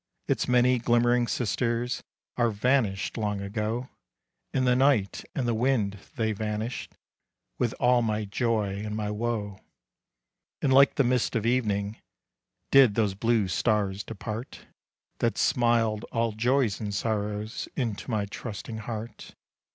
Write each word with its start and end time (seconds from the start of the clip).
Its 0.27 0.47
many 0.47 0.79
glimmering 0.79 1.27
sisters 1.27 2.01
Are 2.35 2.49
vanished 2.49 3.19
long 3.19 3.39
ago, 3.39 3.87
In 4.51 4.65
the 4.65 4.75
night 4.75 5.23
and 5.35 5.47
the 5.47 5.53
wind 5.53 5.99
they 6.15 6.31
vanished 6.31 6.97
With 7.59 7.75
all 7.79 8.01
my 8.01 8.25
joy 8.25 8.79
and 8.83 8.95
my 8.95 9.11
woe. 9.11 9.59
And 10.59 10.73
like 10.73 10.95
the 10.95 11.03
mists 11.03 11.35
of 11.35 11.45
evening 11.45 11.99
Did 12.71 12.95
those 12.95 13.13
blue 13.13 13.47
stars 13.47 14.03
depart, 14.03 14.65
That 15.19 15.37
smiled 15.37 16.03
all 16.05 16.31
joys 16.31 16.79
and 16.79 16.91
sorrows 16.95 17.69
Into 17.75 18.09
my 18.09 18.25
trusting 18.25 18.79
heart. 18.79 19.35